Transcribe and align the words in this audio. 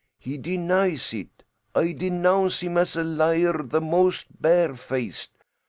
He 0.17 0.35
denies 0.39 1.13
it. 1.13 1.43
I 1.75 1.91
denounce 1.91 2.61
him 2.63 2.75
as 2.79 2.95
a 2.95 3.03
liar 3.03 3.61
the 3.61 3.81
most 3.81 4.41
barefaced. 4.41 5.29